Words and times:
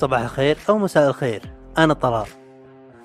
صباح 0.00 0.20
الخير 0.20 0.58
أو 0.68 0.78
مساء 0.78 1.08
الخير. 1.08 1.42
أنا 1.78 1.94
طلال. 1.94 2.26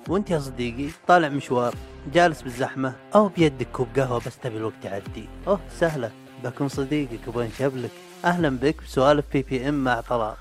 وأنت 0.08 0.30
يا 0.30 0.38
صديقي 0.38 0.90
طالع 1.06 1.28
مشوار 1.28 1.74
جالس 2.14 2.42
بالزحمة 2.42 2.94
أو 3.14 3.28
بيدك 3.28 3.68
كوب 3.72 3.88
قهوة 3.96 4.20
بس 4.26 4.38
تبي 4.38 4.56
الوقت 4.56 4.84
يعدي. 4.84 5.28
أوه 5.46 5.60
سهلة. 5.78 6.10
بكون 6.44 6.68
صديقك 6.68 7.28
وبين 7.28 7.50
شبلك 7.58 7.90
أهلا 8.24 8.48
بك 8.48 8.82
بسوالف 8.82 9.24
بي 9.32 9.42
بي 9.42 9.68
إم 9.68 9.84
مع 9.84 10.00
طلال. 10.00 10.34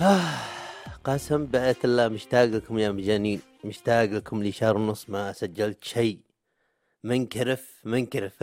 آه 0.00 0.20
قسم 1.04 1.46
بآية 1.46 1.76
الله 1.84 2.08
مشتاق 2.08 2.44
لكم 2.44 2.78
يا 2.78 2.90
مجانين. 2.90 3.40
مشتاق 3.64 4.04
لكم 4.04 4.42
لي 4.42 4.52
شهر 4.52 4.76
ونص 4.76 5.10
ما 5.10 5.32
سجلت 5.32 5.84
شيء. 5.84 6.25
منكرف 7.06 7.80
منكرف. 7.84 8.42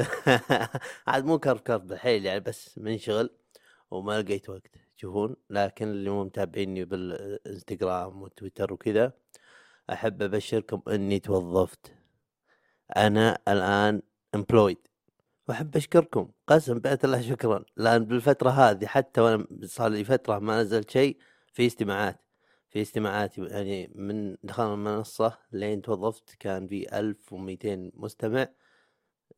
عاد 1.07 1.25
مو 1.25 1.39
كرف 1.39 1.61
كرف 1.61 1.81
بالحيل 1.81 2.25
يعني 2.25 2.39
بس 2.39 2.77
منشغل 2.77 3.29
وما 3.91 4.21
لقيت 4.21 4.49
وقت. 4.49 4.67
تشوفون 4.97 5.35
لكن 5.49 5.87
اللي 5.87 6.09
مو 6.09 6.23
متابعيني 6.23 6.85
بالإنستغرام 6.85 8.21
وتويتر 8.21 8.73
وكذا 8.73 9.13
أحب 9.93 10.21
أبشركم 10.21 10.81
إني 10.87 11.19
توظفت. 11.19 11.93
أنا 12.97 13.39
الآن 13.47 14.01
employed 14.35 14.87
وأحب 15.47 15.75
أشكركم. 15.75 16.31
قسم 16.47 16.79
بأية 16.79 16.99
الله 17.03 17.21
شكرا. 17.21 17.65
لأن 17.77 18.05
بالفترة 18.05 18.49
هذه 18.49 18.85
حتى 18.85 19.21
وأنا 19.21 19.47
صار 19.65 19.89
لي 19.91 20.03
فترة 20.03 20.39
ما 20.39 20.61
نزلت 20.61 20.89
شيء 20.89 21.17
في 21.53 21.65
استماعات 21.67 22.22
في 22.73 22.81
استماعات 22.81 23.37
يعني 23.37 23.91
من 23.95 24.37
دخلنا 24.43 24.73
المنصة 24.73 25.37
لين 25.51 25.81
توظفت 25.81 26.35
كان 26.39 26.67
في 26.67 26.99
ألف 26.99 27.33
ومئتين 27.33 27.91
مستمع 27.95 28.47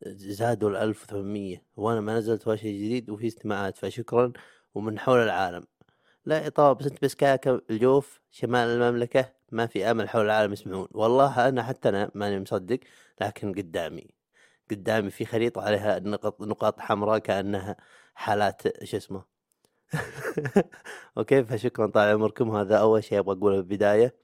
زادوا 0.06 0.70
الألف 0.70 1.02
وثمانمية 1.04 1.64
وأنا 1.76 2.00
ما 2.00 2.18
نزلت 2.18 2.48
ولا 2.48 2.56
شيء 2.56 2.74
جديد 2.84 3.10
وفي 3.10 3.26
استماعات 3.26 3.78
فشكرا 3.78 4.32
ومن 4.74 4.98
حول 4.98 5.18
العالم. 5.18 5.66
لا 6.26 6.48
طبعا 6.48 6.72
بس 6.72 6.86
أنت 6.86 7.04
بس 7.04 7.14
كاكا 7.14 7.60
الجوف 7.70 8.20
شمال 8.30 8.68
المملكة 8.68 9.32
ما 9.52 9.66
في 9.66 9.90
امل 9.90 10.08
حول 10.08 10.24
العالم 10.24 10.52
يسمعون. 10.52 10.88
والله 10.92 11.48
أنا 11.48 11.62
حتى 11.62 11.88
أنا 11.88 12.10
ماني 12.14 12.40
مصدق 12.40 12.80
لكن 13.20 13.54
قدامي 13.54 14.10
قدامي 14.70 15.10
في 15.10 15.24
خريطة 15.26 15.62
عليها 15.62 15.98
نقط 15.98 16.42
نقاط 16.42 16.80
حمراء 16.80 17.18
كأنها 17.18 17.76
حالات 18.14 18.84
شو 18.84 18.96
اسمه 18.96 19.35
أوكي 21.18 21.44
فشكرا. 21.44 21.86
طال 21.86 22.08
عمركم. 22.08 22.50
هذا 22.50 22.76
أول 22.76 23.04
شيء 23.04 23.18
أبغى 23.18 23.38
أقوله 23.38 23.56
بالبداية. 23.56 24.16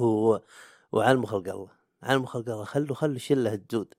و... 0.00 0.36
وعلم 0.92 1.26
خلق 1.26 1.48
الله 1.48 1.70
علم 2.02 2.26
خلق 2.26 2.48
الله 2.48 2.64
خلوا 2.64 2.96
خلوا 2.96 3.14
الشله 3.14 3.56
تزود. 3.56 3.94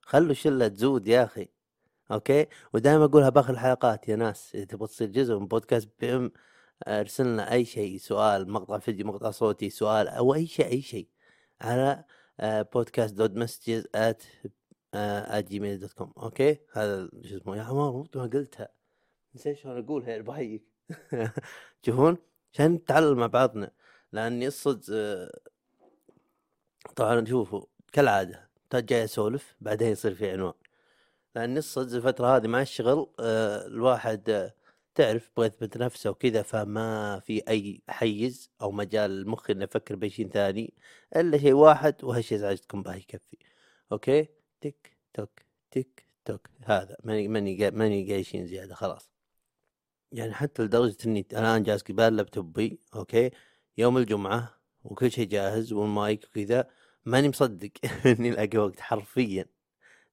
خلوا 0.00 0.30
الشله 0.30 0.68
تزود 0.68 1.08
يا 1.08 1.24
أخي. 1.24 1.48
أوكي؟ 2.12 2.46
ودائما 2.74 3.04
أقولها 3.04 3.28
بآخر 3.28 3.52
الحلقات 3.52 4.08
يا 4.08 4.16
ناس. 4.16 4.54
إذا 4.54 4.64
تبغى 4.64 4.88
تصير 4.88 5.08
جزء 5.08 5.38
من 5.38 5.46
بودكاست 5.46 5.88
PM 6.00 6.32
ارسلنا 6.88 7.52
أي 7.52 7.64
شيء. 7.64 7.98
سؤال 7.98 8.50
مقطع 8.52 8.78
فيديو 8.78 9.06
مقطع 9.06 9.30
صوتي 9.30 9.70
سؤال 9.70 10.08
أو 10.08 10.34
أي 10.34 10.46
شيء 10.46 10.66
أي 10.66 10.82
شيء. 10.82 11.08
على 11.60 12.04
podcast 12.74 13.14
dot 13.14 13.30
messages 13.30 13.86
at 13.94 14.22
Gmail 15.48 15.78
dot 15.78 15.92
com 15.92 16.12
أوكي؟ 16.18 16.58
هذا 16.72 17.08
شو 17.22 17.36
اسمه؟ 17.36 17.56
يا 17.56 17.62
عمار 17.62 18.06
ما 18.14 18.22
قلتها. 18.22 18.79
نسيت 19.34 19.56
شلون 19.56 19.78
اقولها 19.84 20.18
بهيك 20.18 20.62
تشوفون 21.82 22.18
عشان 22.54 22.72
نتعلم 22.72 23.18
مع 23.18 23.26
بعضنا. 23.26 23.70
لأني 24.12 24.46
الصدق 24.46 24.84
آه، 24.92 25.40
طبعا 26.96 27.24
شوفوا 27.24 27.64
كالعادة 27.92 28.50
جاي 28.74 29.04
أسولف 29.04 29.56
بعدين 29.60 29.88
يصير 29.88 30.14
في 30.14 30.30
عنوان. 30.30 30.54
لأن 31.34 31.58
الصدق 31.58 31.96
الفترة 31.96 32.36
هذه 32.36 32.46
مع 32.48 32.62
الشغل 32.62 33.10
آه، 33.20 33.66
الواحد 33.66 34.30
آه، 34.30 34.54
تعرف 34.94 35.30
يبغى 35.30 35.46
يثبت 35.46 35.76
نفسه 35.76 36.10
وكذا 36.10 36.42
فما 36.42 37.20
في 37.20 37.42
أي 37.48 37.82
حيز 37.88 38.50
أو 38.62 38.70
مجال 38.72 39.10
المخ 39.10 39.50
إنه 39.50 39.64
يفكر 39.64 39.96
بشيء 39.96 40.28
ثاني 40.28 40.74
إلا 41.16 41.38
شيء 41.38 41.52
واحد 41.52 42.04
وهالشيء 42.04 42.38
ازعجتكم 42.38 42.82
به 42.82 42.94
يكفي. 42.96 43.36
أوكي؟ 43.92 44.28
تك 44.60 44.96
توك 45.14 45.40
تك 45.70 46.06
توك 46.24 46.48
هذا 46.64 46.96
ماني 47.04 47.28
ماني 47.28 47.70
ماني 47.70 48.12
قايشين 48.12 48.46
زيادة 48.46 48.74
خلاص. 48.74 49.19
يعني 50.12 50.34
حتى 50.34 50.62
لدرجة 50.62 50.96
إني 51.06 51.26
الآن 51.32 51.62
جالس 51.62 51.82
قبال 51.82 52.16
لابتوبي 52.16 52.80
أوكي؟ 52.94 53.30
يوم 53.78 53.98
الجمعة 53.98 54.60
وكل 54.84 55.10
شيء 55.12 55.28
جاهز 55.28 55.72
والمايك 55.72 56.24
وكذا 56.24 56.68
ماني 57.04 57.28
مصدق 57.28 57.70
إني 58.06 58.30
ألاقي 58.30 58.58
وقت 58.58 58.80
حرفيا. 58.80 59.46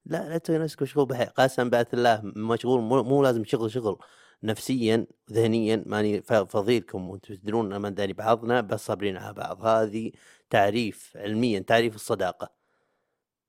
لا 0.06 0.28
لا 0.28 0.38
تسوي 0.38 0.58
نفسك 0.58 0.82
مشغول 0.82 1.06
بحي 1.06 1.24
قسم 1.24 1.70
بأت 1.70 1.94
الله 1.94 2.20
مشغول 2.24 2.80
مو, 2.82 3.02
مو 3.02 3.22
لازم 3.22 3.44
شغل 3.44 3.70
شغل. 3.70 3.98
نفسيا 4.42 5.06
ذهنيا 5.32 5.84
ماني 5.86 6.22
فضيلكم 6.22 7.10
وأنتم 7.10 7.34
تدرون 7.34 7.76
ما 7.76 7.90
داني 7.90 8.12
بعضنا 8.12 8.60
بس 8.60 8.86
صابرين 8.86 9.16
على 9.16 9.34
بعض. 9.34 9.66
هذه 9.66 10.12
تعريف 10.50 11.12
علميا 11.16 11.60
تعريف 11.60 11.94
الصداقة. 11.94 12.57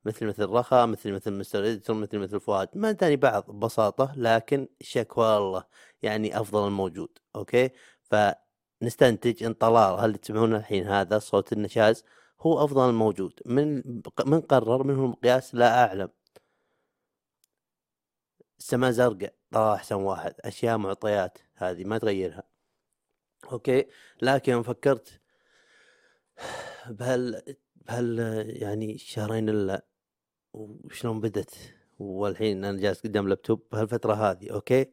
مثل 0.05 0.25
مثل 0.25 0.45
رخا 0.49 0.85
مثل 0.85 1.11
مثل 1.11 1.33
مستر 1.33 1.59
إديتور 1.65 1.95
مثل 1.95 2.17
مثل 2.17 2.39
فؤاد. 2.39 2.69
ما 2.75 2.93
ثاني 2.93 3.15
بعض 3.15 3.51
ببساطة 3.51 4.13
لكن 4.17 4.67
شكوى 4.81 5.37
الله 5.37 5.63
يعني 6.01 6.39
أفضل 6.39 6.67
الموجود 6.67 7.09
أوكي؟ 7.35 7.69
فنستنتج 8.01 9.43
ان 9.43 9.53
طلال 9.53 9.99
هل 9.99 10.15
تسمعون 10.15 10.55
الحين 10.55 10.87
هذا 10.87 11.19
صوت 11.19 11.53
النشاز؟ 11.53 12.03
هو 12.41 12.63
أفضل 12.63 12.89
الموجود. 12.89 13.39
من 13.45 13.83
من 14.25 14.41
قرر؟ 14.41 14.83
منه 14.83 15.05
المقياس؟ 15.05 15.55
لا 15.55 15.85
أعلم. 15.87 16.09
السماء 18.59 18.91
زرقاء. 18.91 19.33
طلال 19.51 19.75
أحسن 19.75 19.95
واحد. 19.95 20.35
أشياء 20.41 20.77
معطيات 20.77 21.37
هذه 21.55 21.83
ما 21.83 21.97
تغيرها. 21.97 22.43
أوكي؟ 23.51 23.87
لكن 24.21 24.61
فكرت. 24.63 25.21
بهال 26.89 27.55
بهال 27.89 28.19
يعني 28.63 28.97
شهرين 28.97 29.49
الا 29.49 29.85
وشلون 30.53 31.19
بدت؟ 31.19 31.55
والحين 31.99 32.65
أنا 32.65 32.79
جالس 32.79 32.99
قدام 33.01 33.27
لابتوب 33.27 33.63
بهالفتره 33.71 34.13
هذه 34.13 34.51
أوكي؟ 34.51 34.85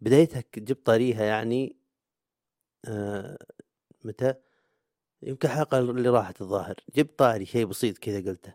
بديتها 0.00 0.44
جبت 0.56 0.86
طريها 0.86 1.24
يعني 1.24 1.76
آه 2.84 3.38
متى؟ 4.04 4.34
يمكن 5.22 5.48
الحلقة 5.48 5.78
اللي 5.78 6.08
راحت 6.08 6.40
الظاهر. 6.40 6.74
جبت 6.96 7.18
طاري 7.18 7.46
شيء 7.46 7.66
بسيط 7.66 7.98
كذا 7.98 8.30
قلته. 8.30 8.54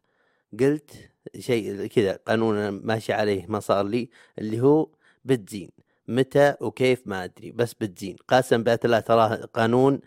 قلت 0.60 1.12
شيء 1.40 1.86
كذا 1.88 2.16
قانون 2.16 2.70
ماشي 2.70 3.14
عليه 3.14 3.46
ما 3.48 3.60
صار 3.60 3.86
لي 3.86 4.10
اللي 4.40 4.62
هو 4.62 4.90
بتزين. 5.26 5.70
متى 6.08 6.56
وكيف 6.62 7.08
ما 7.08 7.24
أدري 7.24 7.52
بس 7.52 7.74
بتزين. 7.74 8.16
قاسم 8.28 8.64
بات 8.64 8.86
الله 8.86 9.00
تراه 9.00 9.36
قانون 9.36 10.00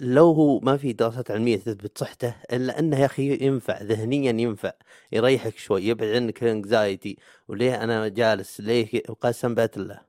لو 0.00 0.32
هو 0.32 0.60
ما 0.60 0.76
في 0.76 0.92
دراسات 0.92 1.30
علمية 1.30 1.56
تثبت 1.56 1.98
صحته 1.98 2.34
إلا 2.52 2.78
أنه 2.78 2.98
يا 3.00 3.06
أخي 3.06 3.46
ينفع 3.46 3.82
ذهنيا 3.82 4.32
ينفع 4.32 4.72
يريحك 5.12 5.58
شوي 5.58 5.84
يبعد 5.84 6.08
عنك 6.08 6.42
الانكزايتي 6.42 7.16
وليه 7.48 7.84
أنا 7.84 8.08
جالس؟ 8.08 8.60
ليه 8.60 9.02
قسم 9.20 9.54
بات 9.54 9.76
الله 9.76 10.00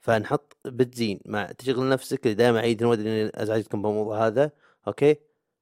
فنحط 0.00 0.56
بتزين. 0.64 1.20
مع 1.26 1.52
تشغل 1.52 1.88
نفسك 1.88 2.28
دائما 2.28 2.60
عيد 2.60 2.82
نود 2.82 3.00
إني 3.00 3.30
أزعجكم 3.34 3.82
بالموضوع 3.82 4.26
هذا. 4.26 4.50
أوكي؟ 4.88 5.16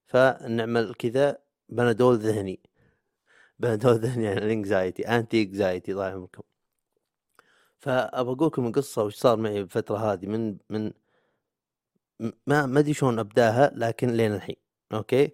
فنعمل 0.07 0.95
كذا. 0.95 1.39
بنادول 1.69 2.17
ذهني. 2.19 2.61
بنادول 3.59 3.95
ذهني 3.95 4.25
يعني 4.25 4.39
الانكزايتي 4.39 5.09
انتي 5.09 5.43
انكزايتي 5.43 5.93
الله 5.93 6.09
يعمركم 6.09 6.43
فابى 7.81 8.31
أقول 8.31 8.47
لكم 8.47 8.67
القصة 8.67 9.05
وش 9.05 9.15
صار 9.15 9.37
معي 9.37 9.61
بالفترة 9.63 9.97
هذه 10.13 10.27
من 10.27 10.57
من 10.71 10.93
ما 12.21 12.67
ما 12.67 12.81
أدري 12.81 12.95
شلون 12.95 13.19
أبداها 13.19 13.73
لكن 13.75 14.11
لين 14.11 14.35
الحين. 14.35 14.57
أوكي؟ 14.93 15.31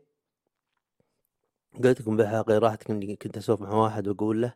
قلت 1.84 2.00
لكم 2.00 2.16
بالحلقة 2.16 2.58
راحت 2.58 2.82
كنت 2.92 3.36
أسولف 3.36 3.60
مع 3.60 3.70
واحد 3.70 4.08
وأقول 4.08 4.42
له 4.42 4.54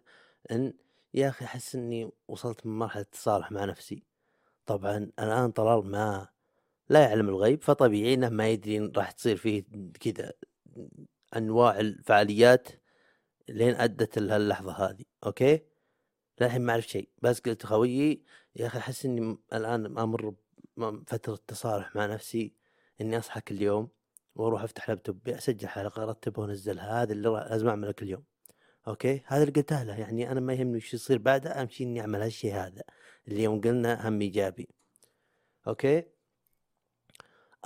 إن 0.50 0.74
يا 1.14 1.28
أخي 1.28 1.44
أحس 1.44 1.74
إني 1.74 2.10
وصلت 2.28 2.66
من 2.66 2.78
مرحلة 2.78 3.02
التصالح 3.02 3.52
مع 3.52 3.64
نفسي. 3.64 4.04
طبعا 4.66 5.10
الآن 5.18 5.50
طلال 5.50 5.86
ما 5.86 6.28
لا 6.88 7.00
يعلم 7.00 7.28
الغيب 7.28 7.62
فطبيعي 7.62 8.14
إنه 8.14 8.28
ما 8.28 8.48
يدري 8.48 8.78
راح 8.78 9.10
تصير 9.10 9.36
فيه 9.36 9.64
كذا 10.00 10.32
أنواع 11.36 11.80
الفعاليات 11.80 12.68
لين 13.48 13.74
أدت 13.74 14.18
لهاللحظه 14.18 14.72
هذه. 14.72 15.04
أوكي؟ 15.26 15.60
للحين 16.40 16.62
ما 16.62 16.72
أعرف 16.72 16.86
شيء. 16.86 17.08
بس 17.22 17.40
قلت 17.40 17.66
خويي 17.66 18.22
يا 18.56 18.66
أخي 18.66 18.78
أحس 18.78 19.04
إني 19.06 19.38
الآن 19.52 19.98
أمر 19.98 20.34
فترة 21.06 21.38
تصالح 21.46 21.96
مع 21.96 22.06
نفسي 22.06 22.52
إني 23.00 23.18
اصحى 23.18 23.40
كل 23.40 23.62
يوم 23.62 23.88
وأروح 24.34 24.62
أفتح 24.62 24.88
لابتوبي 24.88 25.34
اسجل 25.34 25.68
حلقة 25.68 26.02
ارتبها 26.02 26.44
وانزلها 26.44 27.02
هذا 27.02 27.12
اللي 27.12 27.28
لازم 27.28 27.68
أعمله 27.68 27.92
كل 27.92 28.08
يوم. 28.08 28.22
أوكي؟ 28.88 29.22
هذا 29.26 29.42
اللي 29.42 29.52
قلته 29.52 29.82
له 29.82 30.00
يعني 30.00 30.32
أنا 30.32 30.40
ما 30.40 30.52
يهمني 30.52 30.76
وش 30.76 30.94
يصير 30.94 31.18
بعده 31.18 31.62
أمشي 31.62 31.84
إني 31.84 32.00
أعمل 32.00 32.22
هالشيء 32.22 32.54
هذا. 32.54 32.82
اللي 33.28 33.42
يوم 33.42 33.60
قلنا 33.60 34.08
هم 34.08 34.20
إيجابي. 34.20 34.68
أوكي؟ 35.68 36.04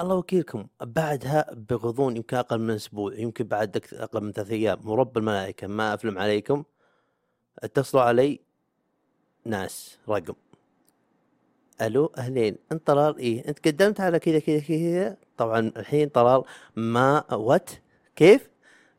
الله 0.01 0.15
وكيلكم. 0.15 0.67
بعدها 0.81 1.55
بغضون 1.55 2.17
يمكن 2.17 2.37
أقل 2.37 2.59
من 2.59 2.71
أسبوع 2.75 3.15
يمكن 3.15 3.45
بعد 3.45 3.85
أقل 3.93 4.21
من 4.25 4.33
ثلاث 4.33 4.51
أيام. 4.51 4.89
ورب 4.89 5.19
الملائكة 5.19 5.67
ما 5.67 5.95
أفلم 5.95 6.19
عليكم. 6.19 6.65
اتصلوا 7.59 8.03
علي 8.03 8.41
ناس 9.45 9.99
رقم. 10.09 10.35
ألو 11.83 12.13
أهلين 12.19 12.57
أنت 12.73 12.87
طلال؟ 12.87 13.19
إيه 13.19 13.49
أنت 13.49 13.69
قدمت 13.69 14.01
على 14.01 14.19
كذا 14.19 14.39
كذا 14.39 14.61
كذا 14.61 15.17
طبعا 15.37 15.73
الحين 15.77 16.09
طلال 16.09 16.43
ما 16.77 17.35
وات 17.35 17.71
كيف؟ 18.17 18.49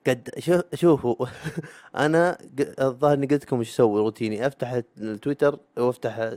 قد 0.07 0.30
شوف 0.39 0.62
شوفوا 0.75 1.25
أنا 2.06 2.38
الظاهر 2.80 3.13
إني 3.13 3.27
قلت 3.27 3.44
لكم 3.44 3.60
إيش 3.60 3.69
أسوي 3.69 4.01
روتيني. 4.01 4.48
أفتح 4.48 4.81
التويتر 4.98 5.60
وأفتح 5.77 6.31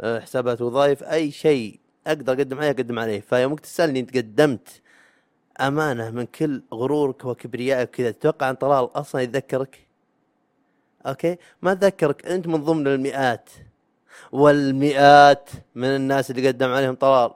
آه، 0.00 0.20
حسابات 0.20 0.62
وظائف 0.62 1.02
أي 1.02 1.30
شيء 1.30 1.80
أقدر 2.06 2.32
أقدم 2.32 2.58
عليه 2.58 2.70
أقدم 2.70 2.98
عليه. 2.98 3.20
فيوم 3.20 3.54
تسألني 3.54 4.00
أنت 4.00 4.16
قدمت 4.16 4.82
أمانة 5.60 6.10
من 6.10 6.26
كل 6.26 6.62
غرورك 6.74 7.24
وكبريائك 7.24 7.90
كذا 7.90 8.10
تتوقع 8.10 8.50
أن 8.50 8.54
طلال 8.54 8.84
أصلا 8.94 9.20
يتذكرك؟ 9.22 9.86
أوكي؟ 11.06 11.36
ما 11.62 11.74
تذكرك 11.74 12.26
أنت 12.26 12.46
من 12.46 12.64
ضمن 12.64 12.86
المئات. 12.86 13.50
والمئات 14.32 15.50
من 15.74 15.88
الناس 15.88 16.30
اللي 16.30 16.48
قدم 16.48 16.68
عليهم 16.68 16.94
طلال. 16.94 17.30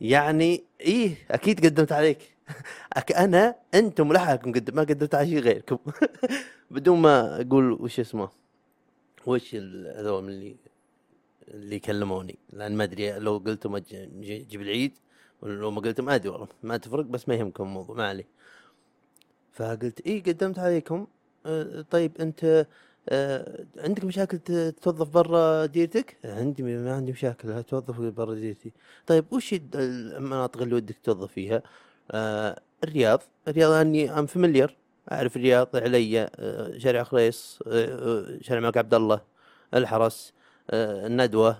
يعني 0.00 0.64
إيه 0.80 1.16
أكيد 1.30 1.66
قدمت 1.66 1.92
عليك. 1.92 2.36
أنا 3.24 3.54
أنتم 3.74 4.12
لحقكم 4.12 4.52
قدم 4.52 4.76
ما 4.76 4.82
قدمت 4.82 5.14
على 5.14 5.26
شيء 5.28 5.38
غيركم. 5.38 5.78
بدون 6.70 6.98
ما 6.98 7.40
أقول 7.40 7.72
وش 7.72 8.00
اسمه 8.00 8.28
وش 9.26 9.54
هذول 9.54 10.28
اللي 10.28 10.56
اللي 11.48 11.78
كلموني. 11.78 12.38
لأن 12.52 12.76
ما 12.76 12.84
أدري 12.84 13.18
لو 13.18 13.38
قلتم 13.38 13.78
جيب 14.20 14.60
العيد 14.62 14.92
ولا 15.42 15.54
لو 15.60 15.70
ما 15.70 15.80
قلتم 15.80 16.08
أدري 16.08 16.28
والله. 16.28 16.48
ما 16.62 16.76
تفرق 16.76 17.04
بس 17.04 17.28
ما 17.28 17.34
يهمكم 17.34 17.64
الموضوع 17.64 17.96
ما 17.96 18.08
عليه. 18.08 18.26
فقلت 19.52 20.00
إيه 20.06 20.22
قدمت 20.22 20.58
عليكم. 20.58 21.06
آه، 21.46 21.84
طيب 21.90 22.20
أنت 22.20 22.66
عندك 23.78 24.04
مشاكل 24.04 24.38
ت- 24.38 24.52
تتوظف 24.52 25.08
برا 25.08 25.66
ديرتك؟ 25.66 26.16
عندي 26.24 26.62
ما 26.62 26.92
عندي 26.94 27.12
مشاكل 27.12 27.50
اتوظف 27.52 28.00
برا 28.00 28.34
ديرتي. 28.34 28.72
طيب 29.06 29.24
وش 29.32 29.54
المناطق 29.74 30.62
اللي 30.62 30.74
ودك 30.74 30.96
تتوظف 30.96 31.32
فيها؟ 31.32 31.62
آه 32.10 32.60
الرياض، 32.84 33.22
الرياض 33.48 33.72
I 33.72 34.18
am 34.18 34.26
familiar 34.26 34.76
أعرف 35.12 35.36
الرياض 35.36 35.76
علي 35.76 36.20
آه 36.36 36.78
شارع 36.78 37.02
خريص 37.02 37.58
آه 37.66 37.84
آه، 37.86 38.38
شارع 38.42 38.58
الملك 38.58 38.76
عبد 38.76 38.94
الله 38.94 39.20
الحرس 39.74 40.32
آه 40.70 41.06
الندوة 41.06 41.58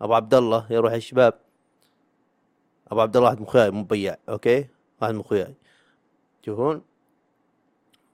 أبو 0.00 0.14
عبد 0.14 0.34
الله 0.34 0.66
يروح 0.70 0.92
الشباب 0.92 1.34
أبو 2.90 3.00
عبد 3.00 3.16
الله 3.16 3.28
واحد 3.28 3.40
من 3.40 3.46
اخوياي 3.46 3.70
مو 3.70 3.84
بياع 3.84 4.18
أوكي 4.28 4.66
واحد 5.02 5.14
من 5.14 5.20
اخوياي 5.20 5.54
تشوفون 6.42 6.82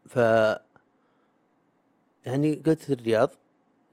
ف 0.07 0.19
يعني 2.27 2.55
قلت 2.55 2.91
الرياض 2.91 3.31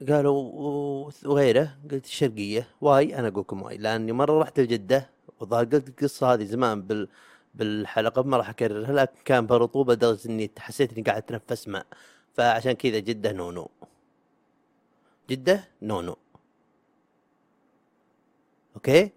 قالوا 0.08 1.10
وغيره 1.24 1.78
قلت 1.90 2.04
الشرقية 2.04 2.68
why 2.80 3.18
أنا 3.18 3.28
أقول 3.28 3.40
لكم 3.40 3.62
why 3.62 3.76
لأني 3.78 4.12
مرة 4.12 4.42
رحت 4.42 4.60
لجدة 4.60 5.10
وظهر 5.40 5.64
قلت 5.64 5.88
القصة 5.88 6.34
هذه 6.34 6.44
زمان 6.44 6.82
بال 6.82 7.08
بالحلقة 7.54 8.22
ما 8.22 8.36
راح 8.36 8.48
أكررها 8.48 8.92
لكن 8.92 9.12
كان 9.24 9.46
برطوبة 9.46 9.94
لدرجة 9.94 10.28
إني 10.28 10.50
حسيت 10.58 10.92
إني 10.92 11.02
قاعد 11.02 11.22
أتنفس 11.22 11.68
ماء. 11.68 11.86
فعشان 12.34 12.72
كذا 12.72 12.98
جدة 12.98 13.32
no 13.32 13.50
no 13.50 13.68
جدة 15.30 15.64
no 15.82 16.00
no 16.00 16.16
أوكي؟ 18.76 19.10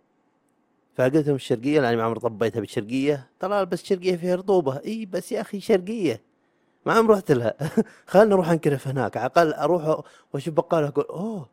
فقلت 0.96 1.28
لهم 1.28 1.36
الشرقية 1.36 1.82
لأني 1.82 1.96
ما 1.96 2.04
عمري 2.04 2.20
طبيتها 2.20 2.60
بالشرقية. 2.60 3.30
طلال 3.40 3.66
بس 3.66 3.82
الشرقية 3.82 4.16
فيها 4.16 4.36
رطوبة. 4.36 4.82
إي 4.86 5.06
بس 5.06 5.32
يا 5.32 5.42
أخي 5.42 5.60
شرقية. 5.60 6.22
ما 6.86 6.94
عمري 6.94 7.14
رحت 7.14 7.32
لها. 7.32 7.54
خلنا 8.08 8.26
نروح 8.26 8.50
انكرف 8.50 8.88
هناك. 8.88 9.18
على 9.18 9.26
الأقل 9.28 9.54
أروح 9.54 10.04
وأشوف 10.34 10.54
بقال 10.54 10.84
أقول 10.84 11.06
أوه 11.06 11.50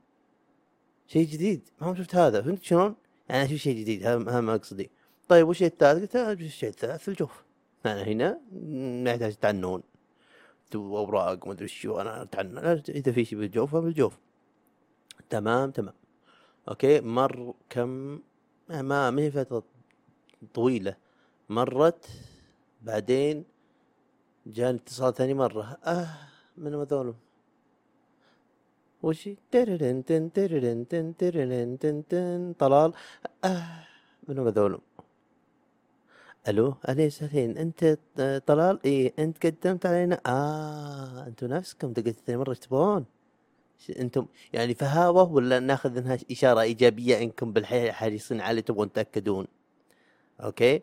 شيء 1.07 1.27
جديد. 1.27 1.69
ما 1.81 1.87
عمري 1.87 2.05
شفت 2.05 2.15
هذا. 2.15 2.43
فهمت 2.43 2.63
شلون؟ 2.63 2.95
يعني 3.29 3.45
أشوف 3.45 3.59
شيء 3.59 3.81
جديد؟ 3.81 4.07
هذا 4.07 4.41
ما 4.41 4.57
قصدي 4.57 4.91
طيب 5.29 5.49
وش 5.49 5.63
الثالث؟ 5.63 6.17
قلت 6.17 6.41
الشيء 6.41 6.69
الثالث 6.69 7.09
الجوف. 7.09 7.45
أنا 7.87 8.03
هنا 8.03 8.41
ما 9.03 9.11
يحتاج 9.11 9.35
تعنون. 9.35 9.83
تو 10.71 10.99
أوراق 10.99 11.47
ما 11.47 11.53
أدري 11.53 11.69
شو 11.69 12.01
أنا 12.01 12.23
اتعنن 12.23 12.55
لا، 12.55 12.83
إذا 12.89 13.13
في 13.13 13.25
شيء 13.25 13.39
بالجوف 13.39 13.73
فبالجوف 13.73 14.19
تمام 15.31 15.71
تمام. 15.71 15.95
أوكي 16.69 17.01
مر 17.01 17.55
كم؟ 17.71 18.21
ما 18.69 19.11
ما 19.11 19.23
هي 19.23 19.31
فترة 19.31 19.65
طويلة. 20.55 20.97
مرت 21.49 22.07
بعدين 22.83 23.45
جاني 24.47 24.79
اتصال 24.79 25.15
ثاني 25.15 25.35
مرة. 25.35 25.79
آه 25.85 26.09
من 26.57 26.75
هذول. 26.75 27.15
وشي 29.03 29.37
تررن 29.51 30.05
تن 30.05 30.33
تررن 30.33 30.89
تن 30.89 31.15
تررن 31.19 31.79
تن 31.79 32.03
تن 32.09 32.55
طلال. 32.59 32.93
آه 33.45 33.87
من 34.29 34.39
هذول؟ 34.39 34.81
ألو 36.49 36.75
أهلين 36.89 37.07
وسهلين 37.07 37.59
أنت 37.59 37.99
آه، 38.19 38.39
طلال؟ 38.39 38.79
إيه 38.85 39.13
أنت 39.19 39.47
قدمت 39.47 39.87
علينا. 39.87 40.21
آه 40.27 41.27
أنتم 41.27 41.47
نفسكم 41.47 41.93
دقيت 41.93 42.17
ثاني 42.27 42.55
تبغون 42.55 43.05
ش- 43.79 43.91
أنتم 43.91 44.27
يعني 44.53 44.75
فهاوة 44.75 45.33
ولا 45.33 45.61
ناخذ 45.61 45.97
إنها 45.97 46.19
إشارة 46.31 46.61
إيجابية 46.61 47.23
انكم 47.23 47.53
بالحياة 47.53 47.93
حريصين 47.93 48.41
علي 48.41 48.63
تبغون 48.63 48.93
تأكدون؟ 48.93 49.47
أوكي؟ 50.41 50.83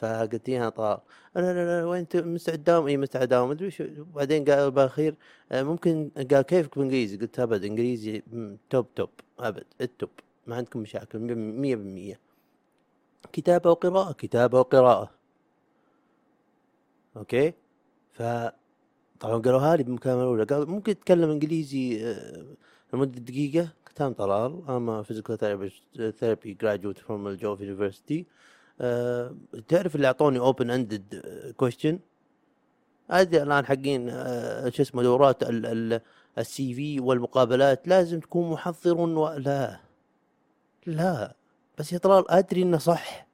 فقلت 0.00 0.48
لها 0.50 0.68
طلال 0.68 0.98
لا 1.36 1.40
لا 1.40 1.80
لا 1.80 1.86
وين 1.86 2.00
انت 2.00 2.16
مستعد 2.16 2.64
داوم 2.64 2.86
إي 2.86 2.96
مستعد 2.96 3.28
داوم 3.28 3.50
مدري 3.50 3.70
شو. 3.70 3.84
بعدين 4.14 4.44
قال 4.44 4.70
بالأخير 4.70 5.14
آه، 5.52 5.62
ممكن. 5.62 6.10
قال 6.30 6.42
كيفك 6.42 6.74
بالإنجليزي؟ 6.74 7.16
قلت 7.16 7.40
أبد 7.40 7.64
إنجليزي 7.64 8.22
top 8.70 8.86
top 8.94 9.10
أبد 9.38 9.64
ال 9.80 9.88
top 9.88 10.10
ما 10.46 10.56
عندكم 10.56 10.80
مشاكل 10.80 11.18
مية 11.36 11.76
بالمية 11.76 12.20
كتابة 13.32 13.70
وقراءة 13.70 14.12
كتابة 14.12 14.58
وقراءة. 14.58 15.10
أوكي؟ 17.16 17.52
ف 18.12 18.22
طبعا 19.20 19.38
قالوها 19.38 19.76
لي 19.76 19.82
بالمكالمة 19.82 20.22
الأولى. 20.22 20.44
قال 20.44 20.70
ممكن 20.70 20.94
تتكلم 20.98 21.30
إنجليزي 21.30 22.04
آه، 22.06 22.44
لمدة 22.94 23.20
دقيقة؟ 23.20 23.68
تمام 23.94 24.12
طلال. 24.12 24.62
I'm 24.66 24.88
a 24.88 25.04
physical 25.04 25.36
therapist 25.36 25.82
therapy 26.20 26.54
graduate 26.54 27.10
الجوف 27.10 27.60
University. 27.60 28.24
آه، 28.80 29.34
تعرف 29.68 29.96
اللي 29.96 30.06
أعطوني 30.06 30.52
open 30.52 30.66
ended 30.66 31.16
question 31.64 31.94
هذه 33.10 33.42
الآن 33.42 33.66
حقين 33.66 34.08
آه، 34.10 34.68
شو 34.68 34.82
اسمه 34.82 35.02
دورات 35.02 35.42
السي 36.38 36.74
في 36.74 37.00
والمقابلات. 37.00 37.88
لازم 37.88 38.20
تكون 38.20 38.50
محضر 38.50 39.00
و... 39.00 39.28
لا 39.28 39.80
لا 40.86 41.36
بس 41.78 41.92
يا 41.92 41.98
طلال 41.98 42.30
أدري 42.30 42.62
إنه 42.62 42.78
صح. 42.78 43.26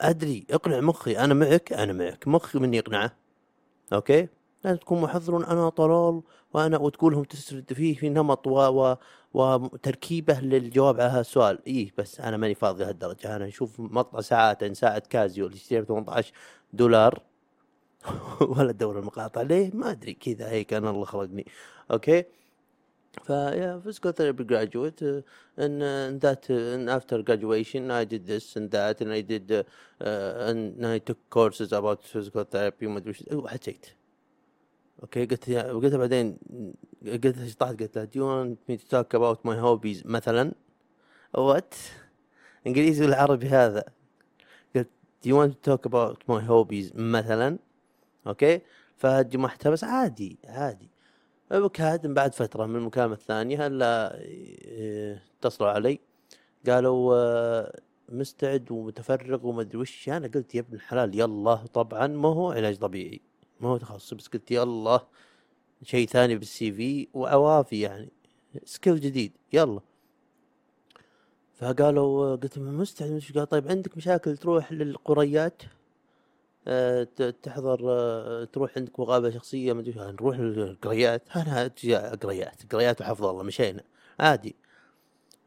أدري 0.00 0.46
اقنع 0.50 0.80
مخي 0.80 1.18
أنا 1.18 1.34
معك 1.34 1.72
أنا 1.72 1.92
معك. 1.92 2.28
مخي 2.28 2.58
مني 2.58 2.76
يقنعه 2.76 3.16
أوكي؟ 3.92 4.28
لازم 4.64 4.78
تكون 4.78 5.00
محضر 5.00 5.36
أنا 5.36 5.68
طلال 5.68 6.22
وأنا 6.54 6.78
وتقولهم 6.78 7.24
تسرد 7.24 7.72
فيه 7.72 7.94
في 7.94 8.08
نمط 8.08 8.46
و... 8.46 8.52
و... 8.52 8.96
وتركيبة 9.34 10.40
للجواب 10.40 11.00
على 11.00 11.10
هذا 11.10 11.20
السؤال. 11.20 11.58
إيه 11.66 11.92
بس 11.98 12.20
أنا 12.20 12.36
ماني 12.36 12.54
فاضي 12.54 12.84
لهالدرجة. 12.84 13.36
أنا 13.36 13.48
أشوف 13.48 13.80
مقطع 13.80 14.20
ساعات 14.20 14.72
ساعة 14.72 15.02
كازيو 15.10 15.46
اللي 15.46 15.56
اشتريها 15.56 15.80
ب 15.82 15.84
18 15.84 16.32
دولار. 16.72 17.22
ولا 18.56 18.72
دور 18.72 18.98
المقاطع 18.98 19.42
ليه؟ 19.42 19.70
ما 19.74 19.90
أدري. 19.90 20.12
كذا. 20.12 20.50
هيك 20.50 20.72
أنا 20.72 20.90
الله 20.90 21.04
خلقني. 21.04 21.46
أوكي؟ 21.90 22.24
فيا 23.26 23.82
and 25.58 25.82
uh, 25.82 26.08
and 26.08 26.20
that 26.20 26.46
uh, 26.48 26.74
and 26.74 26.88
after 26.88 27.22
graduation 27.22 27.90
I 27.90 28.04
did 28.04 28.26
this 28.26 28.56
and 28.56 28.70
that 28.70 29.00
and 29.00 29.12
I 29.12 29.20
did 29.20 29.50
uh, 29.50 29.62
uh, 30.00 30.48
and 30.48 30.86
I 30.86 30.98
took 30.98 31.18
courses 31.28 31.72
about 31.72 32.04
physical 32.04 32.44
therapy 32.44 32.86
وما 32.86 32.98
ادري 32.98 33.10
وش 33.10 33.24
وحكيت 33.32 33.86
أوكي 35.02 35.26
قلت 35.26 35.50
قلت 35.50 35.94
بعدين 35.94 36.38
قلت 37.06 37.58
طلعت 37.58 37.80
قلت 37.82 37.96
لها 37.96 38.06
do 38.06 38.16
you 38.18 38.24
want 38.24 38.58
me 38.68 38.76
to 38.82 38.88
talk 38.88 39.14
about 39.14 39.38
my 39.44 39.56
hobbies? 39.56 40.06
مثلا. 40.06 40.52
What? 41.36 41.74
إنجليزي 42.66 43.04
ولا 43.04 43.22
عربي 43.22 43.48
هذا. 43.48 43.84
قلت 44.76 44.88
do 45.24 45.28
you 45.28 45.34
want 45.34 45.52
to 45.52 45.70
talk 45.70 45.90
about 45.90 46.16
my 46.28 46.40
hobbies? 46.48 46.96
مثلا. 46.96 47.58
أوكي 48.26 48.60
فجمعتها 48.96 49.70
بس 49.70 49.84
عادي 49.84 50.38
عادي. 50.44 50.90
وكاد 51.52 52.06
بعد 52.06 52.34
فترة 52.34 52.66
من 52.66 52.76
المكالمة 52.76 53.14
الثانية 53.14 53.66
هلا 53.66 54.18
إيه، 54.20 55.22
اتصلوا 55.38 55.70
علي. 55.70 56.00
قالوا 56.68 57.14
آه، 57.16 57.80
مستعد 58.08 58.70
ومتفرغ 58.70 59.46
وما 59.46 59.60
أدري 59.60 59.78
وش. 59.78 60.08
أنا 60.08 60.26
قلت 60.28 60.54
يا 60.54 60.60
ابن 60.60 60.74
الحلال 60.74 61.20
يلا 61.20 61.54
طبعا 61.54 62.06
ما 62.06 62.28
هو 62.28 62.52
علاج 62.52 62.76
طبيعي. 62.78 63.29
ما 63.60 63.68
هو 63.68 63.76
تخصص 63.76 64.14
بس 64.14 64.28
قلت 64.28 64.50
يلا 64.50 65.00
شيء 65.82 66.08
ثاني 66.08 66.36
بالسي 66.36 66.72
في 66.72 67.08
وعوافي 67.14 67.80
يعني 67.80 68.08
سكيل 68.64 69.00
جديد 69.00 69.32
يلا. 69.52 69.80
فقالوا 71.54 72.36
قلت 72.36 72.58
مستعد 72.58 73.22
قال 73.34 73.48
طيب 73.48 73.68
عندك 73.68 73.96
مشاكل 73.96 74.36
تروح 74.36 74.72
للقريات؟ 74.72 75.62
آه، 76.68 77.04
تحضر 77.42 77.80
آه، 77.88 78.44
تروح 78.44 78.72
عندك 78.76 79.00
مقابلة 79.00 79.30
شخصية 79.30 79.72
ما 79.72 79.80
أدري 79.80 79.94
نروح 79.96 80.36
القريات 80.36 81.22
أنا 81.36 81.70
قريات؟ 82.22 82.72
قريات 82.72 83.00
وحفظ 83.00 83.24
الله 83.24 83.42
مشينا. 83.42 83.82
عادي. 84.20 84.56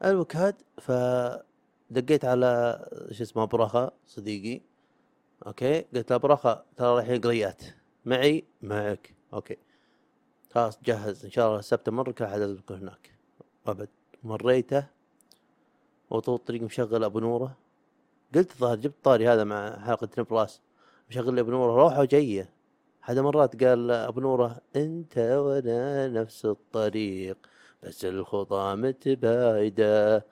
الوكاد 0.04 0.56
ف 0.82 0.92
دقيت 1.90 2.26
على 2.26 2.80
شو 3.12 3.24
اسمه 3.24 3.46
برخة 3.46 3.92
صديقي. 4.08 4.62
أوكي؟ 5.48 5.82
قلت 5.96 6.12
له 6.12 6.18
برخة 6.18 6.64
ترى 6.78 6.88
رايحين 6.88 7.22
قريات. 7.22 7.62
معي؟ 8.06 8.44
معك. 8.62 9.14
أوكي. 9.34 9.58
خلاص 10.52 10.80
جهز. 10.84 11.26
إن 11.26 11.32
شاء 11.32 11.48
الله 11.48 11.60
السبت 11.60 11.88
امرك 11.88 12.22
راح 12.22 12.32
ادزمك 12.32 12.72
هناك. 12.72 13.12
أبد. 13.68 13.90
مريته. 14.24 14.88
وطول 16.10 16.36
الطريق 16.36 16.62
مشغل 16.62 17.04
أبو 17.04 17.20
نوره. 17.20 17.58
قلت 18.36 18.52
الظاهر 18.52 18.76
جبت 18.76 18.96
طاري 19.04 19.28
هذا 19.28 19.44
مع 19.44 19.80
حلقة 19.80 20.10
نبراس 20.18 20.62
مشغل 21.10 21.40
ابو 21.40 21.52
نوره. 21.52 21.84
روحه 21.84 22.02
وجايه 22.02 22.50
هذا 23.02 23.22
مرات 23.22 23.64
قال 23.64 23.92
أبو 23.92 24.20
نوره 24.20 24.62
أنت 24.76 25.18
وأنا 25.18 26.08
نفس 26.08 26.46
الطريق 26.46 27.38
بس 27.84 28.06
الخطى 28.06 28.76
متباعده 28.78 30.26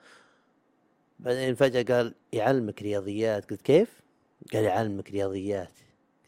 بعدين 1.20 1.54
فجأة 1.54 1.82
قال 1.96 2.14
يعلمك 2.32 2.82
رياضيات. 2.82 3.50
قلت 3.50 3.62
كيف؟ 3.62 4.02
قال 4.52 4.64
يعلمك 4.64 5.10
رياضيات. 5.10 5.81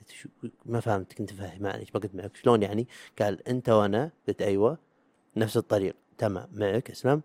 قلت 0.05 0.13
شو 0.13 0.29
ما 0.67 0.81
فهمت 0.81 1.13
كنت 1.13 1.33
فاهم 1.33 1.63
معليش 1.63 1.89
ما 1.95 2.01
قلت 2.01 2.15
معك. 2.15 2.37
شلون 2.37 2.63
يعني؟ 2.63 2.89
قال 3.21 3.49
أنت 3.49 3.69
وأنا 3.69 4.11
قلت 4.29 4.43
أيوه 4.43 4.79
نفس 5.37 5.57
الطريق. 5.57 5.97
تمام 6.19 6.49
معك 6.53 6.91
أسلم. 6.91 7.23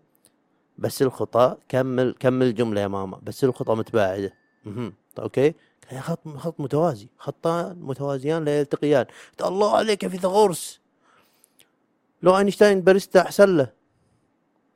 بس 0.78 1.02
الخطى 1.02 1.56
كمل 1.68 2.14
كمل 2.20 2.46
الجملة 2.46 2.80
يا 2.80 2.88
ماما. 2.88 3.20
بس 3.22 3.44
الخطى 3.44 3.74
متباعدة. 3.74 4.34
أها 4.66 4.92
أوكي؟ 5.18 5.54
قال 5.90 6.00
خط 6.00 6.28
خط 6.28 6.60
متوازي. 6.60 7.08
خطان 7.18 7.76
متوازيان 7.80 8.44
لا 8.44 8.60
يلتقيان 8.60 9.06
الله 9.44 9.76
عليك 9.76 10.02
يا 10.02 10.08
فيثاغورس. 10.08 10.80
لو 12.22 12.38
أينشتاين 12.38 12.80
باريستا 12.80 13.20
أحسن 13.20 13.56
له. 13.56 13.72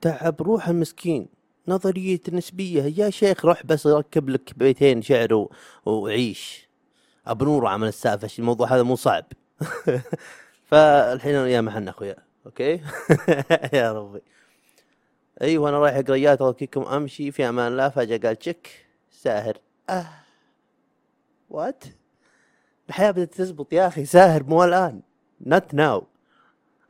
تعب 0.00 0.42
روح 0.42 0.68
المسكين. 0.68 1.28
نظرية 1.68 2.20
النسبية 2.28 2.82
يا 2.82 3.10
شيخ 3.10 3.44
روح 3.44 3.66
بس 3.66 3.86
ركب 3.86 4.28
لك 4.28 4.58
بيتين 4.58 5.02
شعر. 5.02 5.48
وعيش. 5.86 6.63
ابو 7.26 7.44
نور 7.44 7.66
عمل 7.66 7.88
السالفة 7.88 8.28
الموضوع 8.38 8.74
هذا 8.74 8.82
مو 8.82 8.96
صعب. 8.96 9.24
فالحين 10.70 11.34
يا 11.34 11.60
محن 11.60 11.88
أخويا 11.88 12.16
Okay؟ 12.46 12.80
يا 13.78 13.92
ربي. 13.92 14.22
أيوه 15.42 15.68
أنا 15.68 15.78
رايح 15.78 15.96
قريات 15.96 16.40
okay 16.40 16.68
كم 16.68 16.82
أمشي 16.82 17.32
في 17.32 17.48
أمان 17.48 17.72
الله. 17.72 17.88
فجأة 17.88 18.16
قال 18.16 18.38
تشك 18.38 18.86
ساهر. 19.10 19.58
آه. 19.90 20.06
what 21.50 21.84
الحياة 22.88 23.10
بدأت 23.10 23.34
تزبط 23.34 23.72
يا 23.72 23.86
أخي 23.86 24.04
ساهر 24.04 24.42
مو 24.42 24.64
الآن. 24.64 25.02
not 25.46 25.74
now 25.74 26.06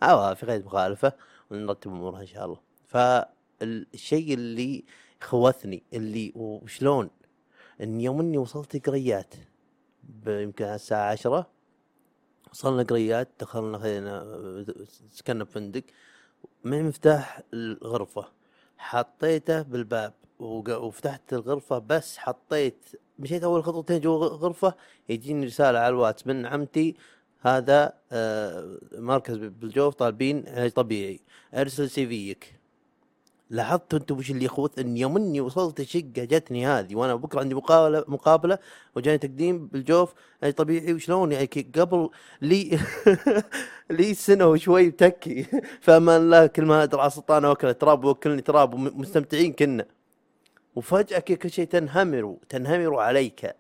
أو 0.03 0.35
في 0.35 0.47
غير 0.47 0.65
مخالفة. 0.65 1.13
ونرتب 1.51 1.91
أمورها 1.91 2.21
إن 2.21 2.27
شاء 2.27 2.45
الله. 2.45 2.59
فالشيء 2.87 4.35
اللي 4.35 4.85
خوثني 5.21 5.83
اللي 5.93 6.33
وشلون 6.35 7.11
إن 7.81 8.01
يوم 8.01 8.21
إني 8.21 8.39
وصلت 8.39 8.87
قريات 8.87 9.35
يمكن 10.27 10.65
على 10.65 10.75
الساعة 10.75 11.13
عشرة. 11.13 11.47
وصلنا 12.51 12.83
قريات 12.83 13.29
دخلنا 13.41 13.79
خلينا 13.79 14.25
سكننا 15.11 15.45
بفندق. 15.45 15.83
من 16.65 16.85
مفتاح 16.85 17.43
الغرفة 17.55 18.29
حطيته 18.79 19.63
بالباب. 19.63 20.13
وفتحت 20.39 21.33
الغرفة 21.33 21.79
بس 21.79 22.19
حطيت 22.19 22.87
مشيت 23.19 23.45
أول 23.45 23.65
خطوتين 23.65 24.01
جوا 24.01 24.27
غرفة 24.27 24.75
يجيني 25.09 25.47
رسالة 25.47 25.79
على 25.79 25.89
الواتس 25.89 26.27
من 26.27 26.47
عمتي. 26.47 26.97
هذا 27.41 27.93
آه، 28.13 28.79
مركز 28.93 29.37
بالجوف 29.37 29.95
طالبين 29.95 30.49
علاج 30.49 30.71
طبيعي. 30.71 31.21
أرسل 31.55 31.91
سي 31.91 32.07
فيك 32.07 32.54
لاحظت 33.51 33.95
أنتم 33.95 34.19
وش 34.19 34.31
اللي 34.31 34.45
يخوث 34.45 34.79
إن 34.79 34.97
يوم 34.97 35.17
اني 35.17 35.41
وصلت 35.41 35.81
الشقه 35.81 36.03
جتني 36.17 36.67
هذه 36.67 36.95
وأنا 36.97 37.15
بكرة 37.15 37.41
عندي 37.41 37.55
مقابله 37.55 38.05
مقابلة 38.09 38.59
وجاني 38.97 39.19
تقديم 39.19 39.67
بالجوف. 39.67 40.15
طبيعي 40.57 40.93
وشلون 40.95 41.33
يعني؟ 41.33 41.47
قبل 41.77 42.11
لي 42.43 42.79
لي 43.91 44.15
سنة 44.15 44.47
وشوي 44.47 44.91
تكي 44.91 45.47
فامان 45.85 46.21
الله 46.23 46.47
كل 46.47 46.65
ما 46.65 46.83
أدري 46.83 47.01
على 47.01 47.11
سلطان 47.11 47.45
أوكل 47.45 47.75
تراب 47.75 48.05
وكلني 48.05 48.43
تراب 48.43 48.75
ومستمتعين 48.75 49.53
كنا. 49.53 49.87
وفجأة 50.77 51.19
كل 51.19 51.51
شيء 51.51 51.67
تنهمر 51.67 52.37
تنهمر 52.49 53.01
عليك. 53.01 53.55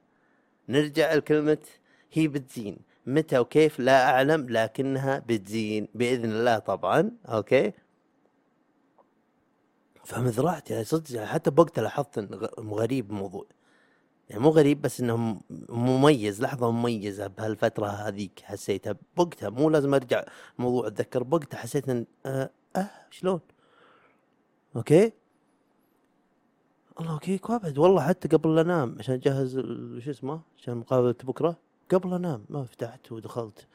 نرجع 0.69 1.15
لكلمة 1.15 1.59
هي 2.13 2.29
بتزين. 2.29 2.77
متى 3.07 3.39
وكيف؟ 3.39 3.81
لا 3.81 4.11
أعلم 4.11 4.47
لكنها 4.51 5.23
بتزين. 5.29 5.89
بإذن 5.95 6.31
الله 6.31 6.59
طبعا. 6.59 7.11
okay؟ 7.29 7.73
فمزرعت 10.05 10.71
يعني 10.71 10.85
صدق 10.85 11.13
يعني 11.17 11.27
حتى 11.27 11.51
بوقتها 11.51 11.83
لاحظت 11.83 12.19
إن 12.19 12.35
غ- 12.35 12.61
غريب 12.75 13.11
الموضوع 13.11 13.47
يعني 14.31 14.43
مو 14.43 14.49
غريب 14.51 14.83
بس 14.83 15.01
إنه 15.01 15.41
مميز 15.69 16.43
لحظة 16.43 16.71
مميزة 16.71 17.27
بهالفترة 17.27 17.87
هذيك 17.87 18.41
حسيتها. 18.45 18.97
بوقتها 19.17 19.49
مو 19.51 19.71
لازم 19.71 19.95
أرجع 19.95 20.25
موضوع 20.59 20.87
أتذكر 20.87 21.23
بوقتها 21.23 21.59
حسيت 21.59 21.89
إن 21.89 22.07
آه, 22.27 22.51
آه 22.77 22.91
شلون؟ 23.11 23.41
okay؟ 24.77 25.13
الله 27.01 27.13
okay 27.13 27.41
وابد 27.49 27.79
والله 27.79 28.03
حتى 28.09 28.29
قبل 28.29 28.55
لا 28.55 28.61
أنام 28.61 28.97
عشان 28.99 29.15
أجهز 29.15 29.59
شو 29.99 30.11
اسمه؟ 30.11 30.41
عشان 30.59 30.77
مقابلة 30.77 31.15
بكرة. 31.25 31.57
قبل 31.91 32.15
أنام 32.15 32.45
ما 32.49 32.65
فتحت 32.65 33.13
ودخلت 33.13 33.67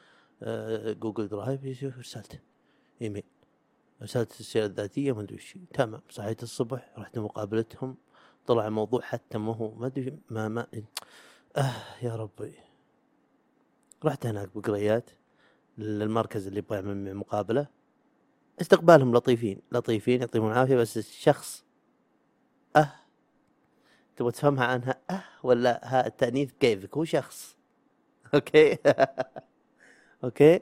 آه 0.42 0.92
Google 0.92 1.28
Drive 1.28 1.64
يشوف 1.64 1.98
رسالته 1.98 2.38
إيميل. 3.02 3.22
رسالة 4.02 4.26
السيرة 4.40 4.66
الذاتية 4.66 5.12
ما 5.12 5.20
أدري 5.20 5.34
وش 5.34 5.58
تمام 5.74 6.00
صحيت 6.10 6.42
الصبح 6.42 6.92
رحت 6.98 7.18
مقابلتهم 7.18 7.96
طلع 8.46 8.66
الموضوع 8.66 9.00
حتى 9.00 9.38
ما 9.38 9.54
هو 9.54 9.74
ما 9.74 9.86
أدري 9.86 10.18
ما 10.30 10.48
ما 10.48 10.66
آه 11.56 11.74
يا 12.02 12.16
ربي. 12.16 12.54
رحت 14.04 14.26
هناك 14.26 14.48
بقريات 14.54 15.10
للمركز 15.78 16.46
اللي 16.46 16.58
يبغى 16.58 16.76
يعمل 16.76 16.96
معي 16.96 17.14
مقابلة. 17.14 17.66
استقبالهم 18.60 19.14
لطيفين 19.14 19.60
لطيفين 19.72 20.20
يعطيهم 20.20 20.46
العافية 20.46 20.76
بس 20.76 20.98
الشخص 20.98 21.64
أه. 22.76 22.92
تبغى 24.16 24.32
تفهمها 24.32 24.64
عنها 24.64 25.00
أه 25.10 25.24
ولا 25.42 25.80
ها؟ 25.84 26.06
التأنيث 26.06 26.52
كيفك؟ 26.60 26.96
هو 26.96 27.04
شخص. 27.04 27.56
okay؟ 28.34 28.78
okay؟ 30.24 30.60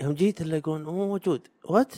يوم 0.00 0.12
جيت 0.12 0.40
الا 0.40 0.56
يقول 0.56 0.82
مو 0.82 1.06
موجود. 1.06 1.48
what 1.64 1.94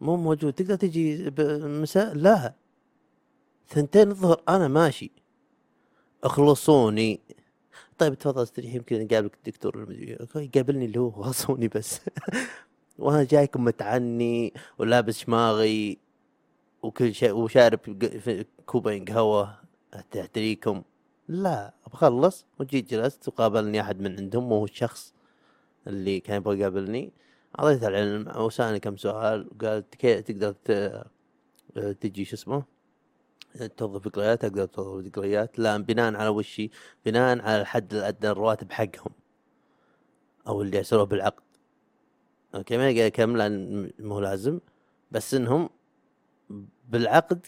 مو 0.00 0.16
موجود. 0.16 0.52
تقدر 0.52 0.76
تجي 0.76 1.30
بالمساء 1.30 2.14
لا. 2.14 2.54
ثنتين 3.68 4.10
الظهر 4.10 4.42
أنا 4.48 4.68
ماشي. 4.68 5.10
أخلصوني. 6.24 7.20
طيب 7.98 8.14
تفضل 8.14 8.42
استريح 8.42 8.74
يمكن 8.74 9.04
نقابلك 9.04 9.34
الدكتور 9.34 9.96
يقابلني 10.36 10.84
اللي 10.84 11.00
هو 11.00 11.10
خلصوني 11.10 11.68
بس. 11.68 12.00
وأنا 12.98 13.24
جايكم 13.24 13.64
متعني 13.64 14.52
ولابس 14.78 15.18
شماغي 15.18 15.98
وكل 16.82 17.14
شيء 17.14 17.32
وشارب 17.32 17.78
كوبين 18.66 19.04
قهوة 19.04 19.58
تحتريكم 20.10 20.82
لا 21.28 21.74
بخلص 21.92 22.46
وجيت 22.60 22.90
جلست 22.90 23.28
وقابلني 23.28 23.80
أحد 23.80 24.00
من 24.00 24.16
عندهم 24.16 24.52
وهو 24.52 24.64
الشخص 24.64 25.14
اللي 25.86 26.20
كان 26.20 26.36
يبغى 26.36 26.60
يقابلني. 26.60 27.12
أعطيته 27.58 27.88
العلم 27.88 28.36
وسالني 28.36 28.80
كم 28.80 28.96
سؤال 28.96 29.48
وقال 29.52 29.90
تقدر 29.90 30.52
تجي 32.00 32.24
شو 32.24 32.36
اسمه 32.36 32.62
توظف 33.76 34.08
قريات 34.08 34.42
تقدر 34.42 34.66
توظف 34.66 35.10
قريات. 35.12 35.58
لا 35.58 35.76
بناء 35.76 36.14
على 36.14 36.28
وشي 36.28 36.70
بناء 37.06 37.40
على 37.42 37.60
الحد 37.60 37.94
الادنى 37.94 38.30
الرواتب 38.30 38.72
حقهم 38.72 39.12
أو 40.48 40.62
اللي 40.62 40.78
يسووه 40.78 41.04
بالعقد. 41.04 41.42
أوكي 42.54 42.76
ما 42.76 42.86
قال 42.86 43.08
كم 43.08 43.36
لأن 43.36 43.90
مو 43.98 44.20
لازم 44.20 44.60
بس 45.10 45.34
إنهم 45.34 45.68
بالعقد 46.88 47.46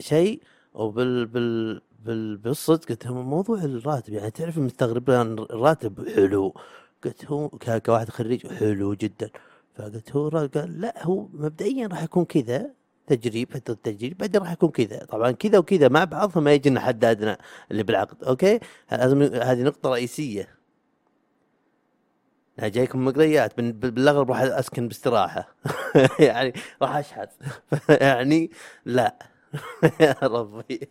شيء 0.00 0.42
وبال 0.74 1.26
بال 1.26 1.82
بال 2.04 2.36
بالصدق 2.36 2.88
قلت 2.88 3.06
لهم 3.06 3.30
موضوع 3.30 3.58
الراتب 3.58 4.12
يعني 4.12 4.30
تعرف 4.30 4.58
مستغرب 4.58 5.10
الراتب 5.10 6.08
حلو. 6.08 6.54
قلت 7.04 7.24
هو 7.24 7.48
كواحد 7.86 8.08
خريج 8.10 8.46
حلو 8.46 8.94
جدا. 8.94 9.30
فقلت 9.76 10.16
هو 10.16 10.28
قال 10.28 10.80
لا 10.80 11.04
هو 11.06 11.26
مبدئيا 11.32 11.86
راح 11.86 12.02
يكون 12.02 12.24
كذا 12.24 12.70
تجريب 13.06 13.52
فتره 13.52 13.74
تجريب 13.82 14.18
بعدين 14.18 14.40
راح 14.40 14.52
يكون 14.52 14.70
كذا. 14.70 15.04
طبعا 15.04 15.30
كذا 15.32 15.58
وكذا 15.58 15.88
مع 15.88 16.04
بعضهم 16.04 16.44
ما 16.44 16.52
يجي 16.52 16.70
لنا 16.70 17.38
اللي 17.70 17.82
بالعقد. 17.82 18.24
أوكي؟ 18.24 18.60
لازم 18.92 19.22
هذه 19.22 19.62
نقطة 19.62 19.90
رئيسية. 19.90 20.48
أنا 22.58 22.68
جايكم 22.68 23.04
مقريات 23.04 23.56
بال- 23.56 23.72
بال- 23.72 23.90
بالأغلب 23.90 24.30
راح 24.30 24.40
أسكن 24.40 24.88
باستراحة. 24.88 25.54
يعني 26.20 26.52
راح 26.82 26.96
اشحت 26.96 27.30
يعني 28.02 28.50
لا. 28.84 29.18
يا 30.00 30.16
ربي. 30.22 30.88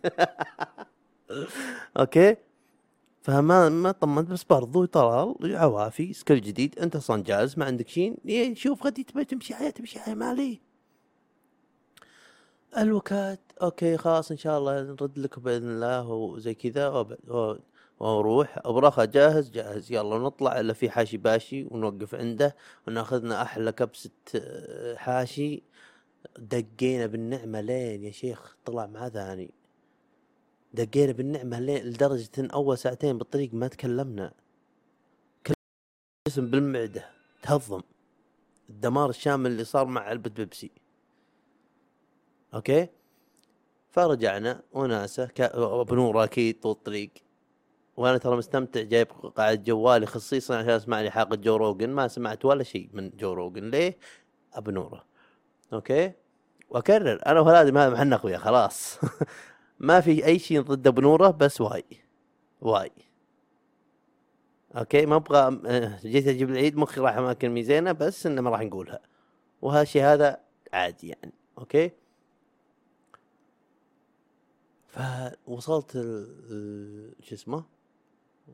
أوكي؟ 1.98 2.36
فما 3.22 3.68
ما 3.68 3.92
طمنت 3.92 4.30
بس 4.30 4.44
برضو 4.44 4.84
طلال 4.84 5.56
عوافي 5.56 6.12
سكيل 6.12 6.40
جديد 6.40 6.78
انت 6.78 6.96
أصلا 6.96 7.22
جالس 7.22 7.58
ما 7.58 7.64
عندك 7.64 7.88
شيء؟ 7.88 8.14
إيه، 8.28 8.54
شوف 8.54 8.86
غدي 8.86 9.04
تبي 9.04 9.24
تمشي 9.24 9.54
حياه 9.54 9.70
تمشي 9.70 9.98
حياة 10.00 10.14
مالي. 10.14 10.60
الوكات 12.78 13.40
أوكي 13.62 13.96
خلاص 13.96 14.30
إن 14.30 14.36
شاء 14.36 14.58
الله 14.58 14.82
نرد 14.82 15.18
لك 15.18 15.38
بإذن 15.38 15.68
الله 15.68 16.08
وزي 16.08 16.54
كذا 16.54 17.06
وأروح 18.00 18.58
ابرخة 18.64 19.04
جاهز؟ 19.04 19.50
جاهز. 19.50 19.92
يلا 19.92 20.18
نطلع 20.18 20.60
إلا 20.60 20.72
في 20.72 20.90
حاشي 20.90 21.16
باشي 21.16 21.64
ونوقف 21.70 22.14
عنده 22.14 22.56
ونأخذنا 22.88 23.42
أحلى 23.42 23.72
كبسة 23.72 24.10
آه، 24.34 24.96
حاشي. 24.96 25.62
دقينا 26.38 27.06
بالنعمة 27.06 27.60
لين 27.60 28.04
يا 28.04 28.10
شيخ 28.10 28.56
طلع 28.64 28.86
مع 28.86 29.08
ثاني 29.08 29.50
دقينا 30.74 31.12
بالنعمة 31.12 31.60
لدرجة 31.60 32.30
إن 32.38 32.50
أول 32.50 32.78
ساعتين 32.78 33.18
بالطريق 33.18 33.54
ما 33.54 33.68
تكلمنا. 33.68 34.32
جسم 36.28 36.50
بالمعدة. 36.50 37.04
تهضم. 37.42 37.82
الدمار 38.70 39.10
الشامل 39.10 39.50
اللي 39.50 39.64
صار 39.64 39.86
مع 39.86 40.00
علبة 40.00 40.30
بيبسي. 40.30 40.70
okay؟ 42.54 42.88
فرجعنا 43.90 44.62
وناسة 44.72 45.28
بنور 45.88 46.24
أكيد 46.24 46.60
طول 46.60 46.72
الطريق. 46.72 47.10
وأنا 47.96 48.18
ترى 48.18 48.36
مستمتع 48.36 48.82
جايب 48.82 49.08
قاعد 49.08 49.64
جوالي 49.64 50.06
خصيصا 50.06 50.56
عشان 50.56 50.70
أسمع 50.70 51.00
لي 51.00 51.10
حلقه 51.10 51.36
Joe 51.36 51.56
Rogan 51.56 51.90
ما 51.90 52.08
سمعت 52.08 52.44
ولا 52.44 52.62
شيء 52.62 52.90
من 52.92 53.10
Joe 53.10 53.32
Rogan 53.32 53.70
ليه؟ 53.70 53.98
ابنوره 54.54 55.04
okay؟ 55.72 56.12
وأكرر. 56.70 57.20
أنا 57.26 57.40
وهلادي 57.40 57.70
هذا 57.70 57.90
محل 57.90 58.12
اخويا 58.12 58.38
خلاص. 58.38 58.98
ما 59.82 60.00
في 60.00 60.26
أي 60.26 60.38
شيء 60.38 60.60
ضد 60.60 60.88
بنوره 60.88 61.30
بس 61.30 61.60
why. 61.60 61.84
why. 62.60 62.90
okay 64.76 65.06
ما 65.06 65.16
أبغى 65.16 65.60
جيت 66.04 66.28
أجيب 66.28 66.50
العيد 66.50 66.76
مخي 66.76 67.00
راح 67.00 67.16
أماكن 67.16 67.48
ميزينه 67.48 67.92
بس 67.92 68.26
إنه 68.26 68.40
ما 68.40 68.50
راح 68.50 68.60
نقولها. 68.60 69.00
وهالشيء 69.62 70.02
هذا 70.02 70.40
عادي 70.72 71.08
يعني 71.08 71.32
okay؟ 71.58 71.90
فوصلت 74.86 75.92
شو 77.20 77.34
اسمه؟ 77.34 77.64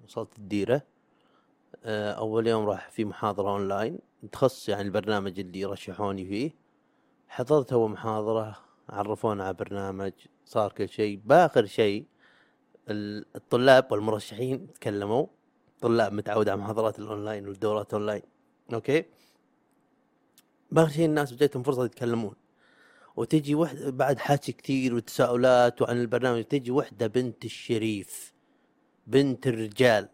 وصلت 0.04 0.38
الديرة. 0.38 0.82
آه، 1.84 2.12
أول 2.12 2.46
يوم 2.46 2.66
راح 2.66 2.90
في 2.90 3.04
محاضرة 3.04 3.50
أونلاين. 3.50 3.98
تخص 4.32 4.68
يعني 4.68 4.82
البرنامج 4.82 5.40
اللي 5.40 5.60
يرشحوني 5.60 6.26
فيه. 6.26 6.50
حضرت 7.28 7.72
أول 7.72 7.90
محاضرة 7.90 8.56
عرفونا 8.88 9.44
على 9.44 9.54
برنامج. 9.54 10.12
صار 10.48 10.72
كل 10.72 10.88
شيء. 10.88 11.20
بآخر 11.24 11.66
شيء 11.66 12.06
الطلاب 12.90 13.92
والمرشحين 13.92 14.72
تكلموا. 14.72 15.26
طلاب 15.80 16.12
متعود 16.12 16.48
على 16.48 16.60
محاضرات 16.60 16.98
الأونلاين 16.98 17.48
والدورات 17.48 17.94
online 17.94 18.22
okay؟ 18.72 19.04
بآخر 20.70 20.90
شيء 20.90 21.04
الناس 21.04 21.32
بجيتهم 21.32 21.62
فرصة 21.62 21.84
يتكلمون. 21.84 22.34
وتجي 23.16 23.54
وحده 23.54 23.90
بعد 23.90 24.18
حكي 24.18 24.52
كثير 24.52 24.94
وتساؤلات 24.94 25.82
وعن 25.82 26.00
البرنامج 26.00 26.44
تجي 26.44 26.70
وحدة 26.70 27.06
بنت 27.06 27.44
الشريف 27.44 28.32
بنت 29.06 29.46
الرجال. 29.46 30.08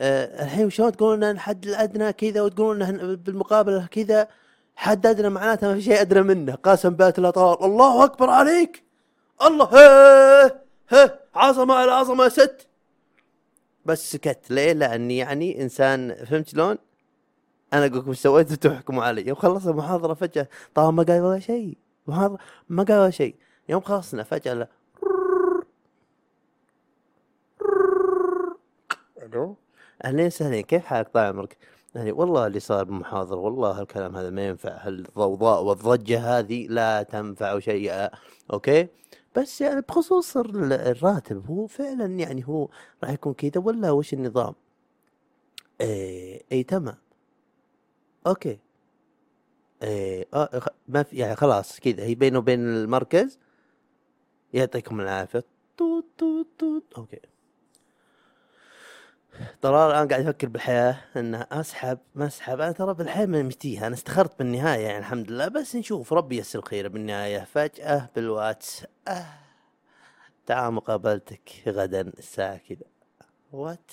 أه 0.00 0.44
الحين 0.44 0.70
شلون 0.70 0.92
تقولون 0.92 1.16
لنا 1.16 1.30
الحد 1.30 1.66
الأدنى 1.66 2.12
كذا 2.12 2.42
وتقولون 2.42 3.16
بالمقابله 3.16 3.86
كذا 3.86 4.28
حد 4.76 5.06
أدنى 5.06 5.28
معناته 5.28 5.66
ما 5.68 5.74
في 5.74 5.82
شيء 5.82 6.00
أدنى 6.00 6.22
منه. 6.22 6.54
قاسم 6.54 6.90
بات 6.90 7.18
الاطار 7.18 7.64
الله 7.64 8.04
أكبر 8.04 8.30
عليك! 8.30 8.85
الله 9.42 9.68
هيه 9.72 10.64
هيه 10.88 11.20
عظمة 11.34 11.74
على 11.74 11.92
عظمة 11.92 12.28
ست. 12.28 12.68
بس 13.84 14.12
سكت 14.12 14.50
ليه؟ 14.50 14.72
لاني 14.72 15.16
يعني 15.16 15.62
إنسان 15.62 16.14
فهمت 16.24 16.48
شلون؟ 16.48 16.78
أنا 17.72 17.86
أقول 17.86 17.98
لكم 17.98 18.14
سويت 18.14 18.52
وتحكموا 18.52 19.04
علي. 19.04 19.26
يوم 19.26 19.36
خلص 19.36 19.66
المحاضرة 19.66 20.14
فجأة 20.14 20.48
طبعا 20.74 20.90
ما 20.90 21.02
قال 21.02 21.20
ولا 21.20 21.38
شيء. 21.38 21.78
محاضره 22.06 22.38
ما 22.68 22.82
قال 22.82 22.98
ولا 22.98 23.10
شيء. 23.10 23.36
يوم 23.68 23.80
خلصنا 23.80 24.22
فجأة 24.22 24.68
ألو؟ 29.22 29.56
أهلين 30.04 30.26
وسهلين 30.26 30.62
كيف 30.62 30.84
حالك 30.84 31.08
طال 31.08 31.24
عمرك؟ 31.24 31.56
يعني 31.94 32.12
والله 32.12 32.46
اللي 32.46 32.60
صار 32.60 32.84
بالمحاضرة 32.84 33.36
والله 33.36 33.82
الكلام 33.82 34.16
هذا 34.16 34.30
ما 34.30 34.46
ينفع. 34.46 34.88
الضوضاء 34.88 35.62
والضجة 35.62 36.38
هذه 36.38 36.66
لا 36.66 37.02
تنفع 37.02 37.58
شيئا 37.58 38.10
okay؟ 38.52 38.88
بس 39.36 39.60
يعني 39.60 39.80
بخصوص 39.80 40.36
الراتب 40.36 41.46
هو 41.50 41.66
فعلا 41.66 42.06
يعني 42.06 42.48
هو 42.48 42.68
راح 43.04 43.10
يكون 43.10 43.34
كذا 43.34 43.60
ولا 43.64 43.90
وش 43.90 44.12
النظام؟ 44.14 44.54
إيه 45.80 46.42
اي 46.52 46.62
تمام. 46.62 46.96
okay. 48.26 48.58
إيه 49.82 50.26
آه 50.34 50.62
ما 50.88 51.02
في 51.02 51.16
يعني 51.16 51.36
خلاص 51.36 51.80
كذا 51.80 52.04
هي 52.04 52.14
بينه 52.14 52.38
وبين 52.38 52.60
المركز 52.68 53.38
يعطيكم 54.54 55.00
العافية. 55.00 55.44
توت 55.76 56.04
توت 56.18 56.46
توت. 56.58 56.84
okay. 56.98 57.20
طلال 59.62 59.90
الان 59.90 60.08
قاعد 60.08 60.26
أفكر 60.26 60.48
بالحياة 60.48 60.96
إن 61.16 61.34
أسحب 61.34 61.98
ما 62.14 62.26
أسحب. 62.26 62.60
أنا 62.60 62.72
ترى 62.72 62.94
بالحياة 62.94 63.26
ما 63.26 63.42
مشتيها. 63.42 63.86
أنا 63.86 63.94
استخرت 63.94 64.38
بالنهاية 64.38 64.84
يعني 64.86 64.98
الحمد 64.98 65.30
لله. 65.30 65.48
بس 65.48 65.76
نشوف. 65.76 66.12
ربي 66.12 66.36
يسر 66.38 66.58
الخير 66.58 66.88
بالنهاية. 66.88 67.44
فجأة 67.44 68.10
بالواتس. 68.16 68.84
آه. 69.08 69.26
تعال 70.46 70.72
مقابلتك. 70.74 71.50
غدا 71.68 72.00
الساعة 72.00 72.56
كذا. 72.68 72.86
what 73.52 73.90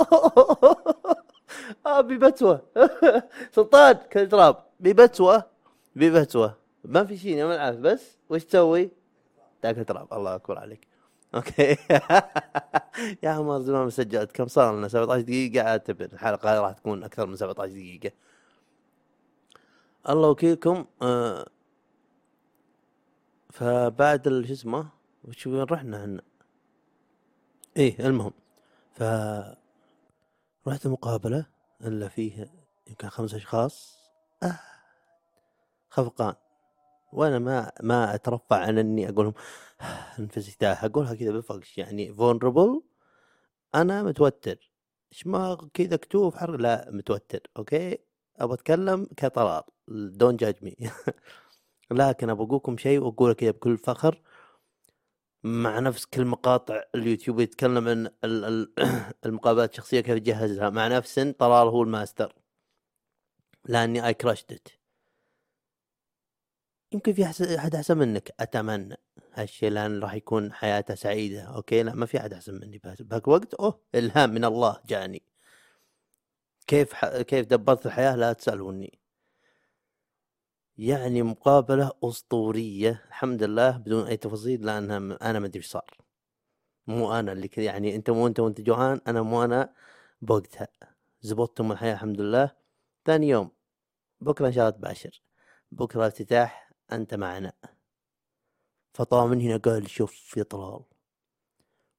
آه 1.86 2.00
ببتوة 2.00 2.62
سلطان 3.54 3.92
كالتراب 4.10 4.56
ببتوة 4.80 5.44
ببتوة 5.96 6.54
ما 6.84 7.04
في 7.04 7.16
شيء 7.18 7.44
ما 7.44 7.58
عارف 7.58 7.76
بس 7.76 8.18
وش 8.30 8.44
تسوي؟ 8.44 8.90
تاكل 9.62 9.84
تراب. 9.84 10.08
الله 10.12 10.34
أكبر 10.34 10.58
عليك. 10.58 10.85
أوكي. 11.36 11.76
يا 13.22 13.30
عمر 13.30 13.60
زمان 13.60 13.84
ما 13.84 13.90
سجلت 13.90 14.32
كم 14.32 14.46
صار 14.46 14.76
لنا؟ 14.76 14.88
17 14.88 15.20
دقيقة. 15.20 15.68
اعتبر 15.68 16.04
الحلقة 16.12 16.60
راح 16.60 16.72
تكون 16.72 17.04
أكثر 17.04 17.26
من 17.26 17.36
17 17.36 17.72
دقيقة. 17.72 18.10
الله 20.08 20.28
وكيلكم 20.28 20.86
آه 21.02 21.46
فبعد 23.50 24.44
شو 24.46 24.52
اسمه؟ 24.52 24.88
وش 25.24 25.46
وين 25.46 25.62
رحنا 25.62 25.96
إحنا 26.00 26.22
إيه 27.76 28.06
المهم. 28.06 28.32
ف 28.94 29.02
رحت 30.68 30.86
مقابلة 30.86 31.46
إلا 31.80 32.08
فيه 32.08 32.50
يمكن 32.86 33.08
خمس 33.08 33.34
أشخاص. 33.34 33.98
آه 34.42 34.58
خفقان. 35.90 36.34
وأنا 37.16 37.38
ما 37.38 37.72
ما 37.82 38.14
أترفع 38.14 38.56
عن 38.56 38.78
إني 38.78 39.08
أقول 39.08 39.24
لهم 39.24 39.34
انفستاح 40.18 40.84
أقولها 40.84 41.14
كذا 41.14 41.30
بفقش 41.32 41.78
يعني 41.78 42.12
vulnerable 42.14 42.82
أنا 43.74 44.02
متوتر. 44.02 44.70
ما 45.26 45.68
كذا 45.74 45.96
كتوف 45.96 46.36
حرق 46.36 46.54
لا 46.60 46.90
متوتر 46.90 47.40
okay؟ 47.56 47.98
أبغى 48.36 48.54
أتكلم 48.54 49.08
كطلال 49.16 49.62
don't 49.88 50.36
judge 50.36 50.56
me 50.62 50.76
لكن 51.90 52.30
أبغى 52.30 52.46
أقولكم 52.46 52.76
شيء 52.76 53.00
وأقوله 53.00 53.34
كذا 53.34 53.50
بكل 53.50 53.78
فخر 53.78 54.22
مع 55.44 55.78
نفس 55.80 56.06
كل 56.06 56.24
مقاطع 56.24 56.82
اليوتيوب 56.94 57.40
يتكلم 57.40 57.88
عن 57.88 58.10
المقابلات 59.26 59.70
الشخصية 59.70 60.00
كيف 60.00 60.16
يجهزها 60.16 60.70
مع 60.70 60.88
نفس 60.88 61.18
طلال 61.18 61.68
هو 61.68 61.82
الماستر. 61.82 62.34
لأني 63.64 64.06
اي 64.06 64.14
كراشت 64.14 64.85
يمكن 66.96 67.12
في 67.12 67.24
أحد 67.58 67.74
أحسن 67.74 67.98
منك 67.98 68.34
أتمنى. 68.40 68.96
هالشيء 69.34 69.70
لأن 69.70 70.00
راح 70.00 70.14
يكون 70.14 70.52
حياته 70.52 70.94
سعيدة 70.94 71.42
أوكي؟ 71.42 71.82
لا 71.82 71.94
ما 71.94 72.06
في 72.06 72.18
أحد 72.18 72.32
أحسن 72.32 72.54
مني 72.54 72.78
بهاك 72.78 73.28
الوقت 73.28 73.54
أوه 73.54 73.80
إلهام 73.94 74.30
من 74.30 74.44
الله 74.44 74.80
جاني. 74.86 75.22
كيف 76.66 76.92
ح... 76.92 77.06
كيف 77.20 77.46
دبرت 77.46 77.86
الحياة؟ 77.86 78.16
لا 78.16 78.32
تسألوني. 78.32 78.98
يعني 80.78 81.22
مقابلة 81.22 81.92
أسطورية 82.04 83.02
الحمد 83.08 83.42
لله 83.42 83.70
بدون 83.76 84.06
أي 84.06 84.16
تفاصيل 84.16 84.66
لانها 84.66 84.96
أنا 85.22 85.38
ما 85.38 85.46
أدري 85.46 85.58
إيش 85.58 85.66
صار. 85.66 85.96
مو 86.86 87.12
أنا 87.12 87.32
اللي 87.32 87.48
كذا 87.48 87.64
يعني 87.64 87.96
أنت 87.96 88.10
مو 88.10 88.26
أنت 88.26 88.40
وأنت 88.40 88.60
جوعان 88.60 89.00
أنا 89.06 89.22
مو 89.22 89.44
أنا 89.44 89.72
بوقتها. 90.22 90.68
زبطتم 91.20 91.72
الحياة 91.72 91.94
الحمد 91.94 92.20
لله. 92.20 92.50
ثاني 93.06 93.28
يوم 93.28 93.50
بكرة 94.20 94.46
إن 94.46 94.52
شاء 94.52 94.68
الله 94.68 94.78
تباشر. 94.78 95.22
بكرة 95.72 96.06
افتتاح 96.06 96.65
أنت 96.92 97.14
معنا. 97.14 97.52
فطلع 98.94 99.26
من 99.26 99.40
هنا 99.40 99.56
قال 99.56 99.90
شوف 99.90 100.36
يا 100.36 100.42
طلال 100.42 100.84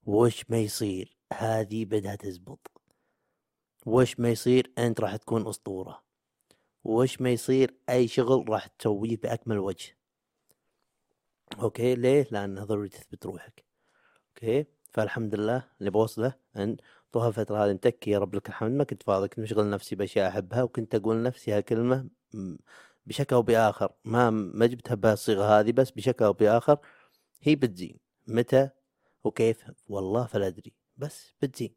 وش 0.06 0.50
ما 0.50 0.58
يصير؟ 0.58 1.16
هذه 1.32 1.84
بدها 1.84 2.14
تزبط. 2.14 2.70
وش 3.86 4.20
ما 4.20 4.30
يصير؟ 4.30 4.72
أنت 4.78 5.00
راح 5.00 5.16
تكون 5.16 5.48
أسطورة. 5.48 6.04
وش 6.84 7.20
ما 7.20 7.30
يصير؟ 7.30 7.74
أي 7.88 8.08
شغل 8.08 8.48
راح 8.48 8.66
تسويه 8.66 9.16
بأكمل 9.16 9.58
وجه. 9.58 9.98
أوكي 11.62 11.94
ليه؟ 11.94 12.28
لأن 12.30 12.64
ضروري 12.64 12.88
تثبت 12.88 13.26
روحك. 13.26 13.64
okay؟ 14.28 14.66
فالحمد 14.92 15.34
لله 15.34 15.64
اللي 15.80 15.90
بوصله 15.90 16.34
إن 16.56 16.76
طول 17.12 17.26
الفترة 17.26 17.64
هذه 17.64 17.72
متكي 17.72 18.10
يا 18.10 18.18
رب 18.18 18.34
لك 18.34 18.48
الحمد 18.48 18.70
ما 18.70 18.84
كنت 18.84 19.02
فاضي 19.02 19.28
كنت 19.28 19.40
مشغل 19.40 19.70
نفسي 19.70 19.96
بأشياء 19.96 20.28
أحبها 20.28 20.62
وكنت 20.62 20.94
أقول 20.94 21.22
نفسي 21.22 21.52
هالكلمة 21.52 22.08
بشكل 23.08 23.34
أو 23.36 23.42
بآخر 23.42 23.92
ما 24.04 24.30
ما 24.30 24.66
جبتها 24.66 24.94
بهالصيغة 24.94 25.44
هذه 25.60 25.72
بس 25.72 25.90
بشكل 25.90 26.24
أو 26.24 26.32
بآخر 26.32 26.78
هي 27.42 27.56
بتزين 27.56 27.98
متى 28.26 28.70
وكيف؟ 29.24 29.64
والله 29.88 30.26
فلا 30.26 30.46
أدري 30.46 30.72
بس 30.96 31.34
بتزين 31.42 31.74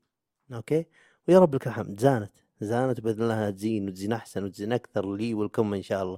okay؟ 0.53 0.85
ويا 1.27 1.39
رب 1.39 1.55
لك 1.55 1.67
الحمد. 1.67 1.99
زانت. 1.99 2.31
زانت 2.61 3.01
باذن 3.01 3.23
الله 3.23 3.49
تزين 3.49 3.87
وتزين 3.89 4.13
أحسن 4.13 4.43
وتزين 4.45 4.73
أكثر 4.73 5.15
لي 5.15 5.33
ولكم 5.33 5.73
إن 5.73 5.81
شاء 5.81 6.03
الله. 6.03 6.17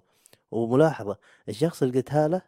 وملاحظة 0.52 1.18
الشخص 1.50 1.84
اللي 1.84 1.98
قلتها 1.98 2.28
له 2.28 2.42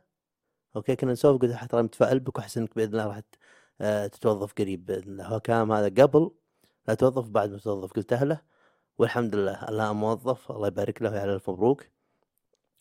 okay 0.75 0.95
كنا 0.95 1.12
نسولف 1.12 1.41
قلت 1.41 1.54
حتى 1.54 1.82
متفائل 1.82 2.19
بك 2.19 2.38
واحس 2.38 2.58
إنك 2.58 2.75
بإذن 2.75 2.93
الله 2.93 3.08
راح 3.08 3.21
آه، 3.82 4.08
تتوظف 4.08 4.54
قريب 4.54 4.86
بإذن 4.86 5.12
الله. 5.12 5.25
هو 5.28 5.39
كلام 5.39 5.71
هذا 5.71 6.04
قبل 6.04 6.32
لا 6.88 6.93
توظف 6.93 7.30
بعد 7.30 7.51
ما 7.51 7.58
توظف. 7.58 7.91
قلتها 7.93 8.25
له 8.25 8.41
والحمد 8.97 9.36
لله 9.36 9.69
الان 9.69 9.95
موظف 9.95 10.51
الله 10.51 10.67
يبارك 10.67 11.01
له 11.01 11.12
ويعلى 11.12 11.34
ألف 11.34 11.49
مبروك. 11.49 11.94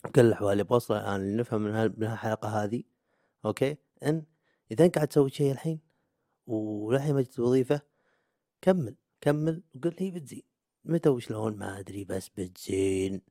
كل 0.07 0.21
الأحوال 0.21 0.63
بوصله 0.63 0.97
الان 0.97 1.21
اللي 1.21 1.37
نفهم 1.37 1.61
من 1.61 2.03
الحلقة 2.03 2.63
هذه 2.63 2.83
okay؟ 3.45 3.77
إن 4.03 4.25
إذا 4.71 4.85
انت 4.85 4.95
قاعد 4.95 5.07
تسوي 5.07 5.29
شيء 5.29 5.51
الحين 5.51 5.79
وللحين 6.47 7.15
ما 7.15 7.21
جت 7.21 7.39
وظيفة 7.39 7.81
كمل 8.61 8.95
كمل 9.21 9.63
وقل 9.75 9.95
هي 9.99 10.11
بتزين. 10.11 10.43
متى 10.85 11.09
وشلون؟ 11.09 11.57
ما 11.57 11.79
أدري 11.79 12.05
بس 12.05 12.29
بتزين. 12.29 13.21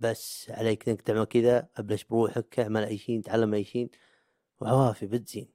بس 0.00 0.50
عليك 0.50 0.88
إنك 0.88 1.02
تعمل 1.02 1.24
كذا 1.24 1.68
أبلش 1.76 2.04
بروحك 2.04 2.60
اعمل 2.60 2.84
أي 2.84 2.98
شيء 2.98 3.20
تعلم 3.20 3.54
أي 3.54 3.64
شيء 3.64 3.90
وعوافي 4.60 5.06
بتزين. 5.06 5.48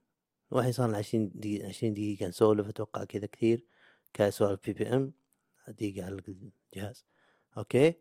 والحين 0.52 0.72
صار 0.74 0.96
عشرين 0.96 1.32
دقيقة 1.36 1.68
عشرين 1.68 1.94
دقيقة 1.94 2.28
نسولف 2.28 2.68
أتوقع 2.68 3.04
كذا 3.04 3.26
كثير 3.26 3.66
كسؤال 4.14 4.56
BBM. 4.56 5.14
دقيقة 5.68 6.06
على 6.06 6.22
الجهاز. 6.74 7.06
okay؟ 7.58 7.94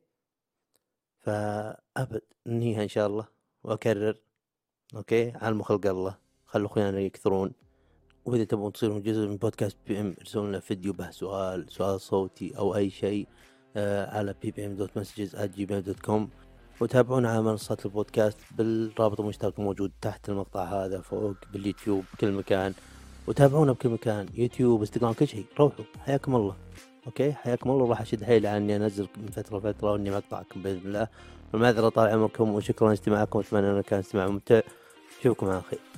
فأبد 1.21 2.23
ننهيها 2.47 2.83
إن 2.83 2.89
شاء 2.89 3.07
الله 3.07 3.27
وأكرر 3.65 4.17
okay؟ 4.97 5.31
على 5.31 5.63
خلق 5.63 5.87
الله. 5.87 6.19
خلوا 6.47 6.67
اخواننا 6.67 7.01
يكثرون. 7.01 7.53
وإذا 8.25 8.45
تبغون 8.45 8.73
تصيرون 8.73 9.03
جزء 9.03 9.27
من 9.29 9.37
بودكاست 9.37 9.77
BM 9.87 10.15
ارسلوا 10.21 10.47
لنا 10.47 10.61
فيديو 10.61 10.93
به 10.93 11.11
سؤال 11.11 11.67
سؤال 11.73 12.01
صوتي 12.01 12.59
أو 12.59 12.77
أي 12.77 12.91
شيء 12.91 13.29
آه 13.77 14.17
على 14.17 14.35
BBM 14.43 14.77
dot 14.77 14.99
messages 14.99 15.37
Gmail 15.37 15.83
dot 15.83 16.01
com 16.01 16.31
وتابعونا 16.81 17.31
على 17.31 17.43
منصات 17.43 17.87
البودكاست 17.87 18.39
بالرابط 18.57 19.21
المشترك 19.21 19.61
موجود 19.61 19.93
تحت 20.01 20.29
المقطع 20.29 20.65
هذا 20.65 21.01
فوق 21.01 21.35
باليوتيوب 21.53 22.05
بكل 22.15 22.33
مكان. 22.33 22.75
وتابعونا 23.27 23.73
بكل 23.73 23.89
مكان 23.89 24.27
يوتيوب 24.35 24.81
إنستغرام 24.81 25.13
كل 25.13 25.29
شيء. 25.29 25.47
روحوا. 25.61 25.85
حياكم 26.05 26.37
الله. 26.37 26.57
okay 27.07 27.33
حياكم 27.33 27.71
الله. 27.71 27.89
راح 27.89 28.01
أشد 28.01 28.25
حيلي 28.25 28.49
عني 28.49 28.77
أنزل 28.77 29.09
من 29.17 29.27
فترة 29.27 29.59
لفترة 29.59 29.93
وإني 29.93 30.11
ما 30.11 30.17
اقطعكم 30.17 30.63
بإذن 30.63 30.81
الله. 30.85 31.09
والمعذره 31.53 31.89
طال 31.89 32.09
عمركم 32.09 32.55
وشكرا 32.55 32.89
لاستماعكم 32.89 33.39
اتمنى 33.39 33.71
أنه 33.71 33.83
كان 33.83 33.99
استماع 33.99 34.27
ممتع. 34.29 34.61
أشوفكم 35.21 35.49
على 35.49 35.63
خير. 35.63 35.90